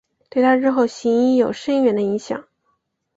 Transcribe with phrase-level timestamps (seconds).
[0.31, 2.47] 对她日后行医有深远的影响。